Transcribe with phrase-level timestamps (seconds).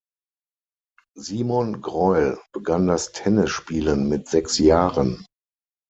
[1.15, 5.27] Simon Greul begann das Tennisspielen mit sechs Jahren.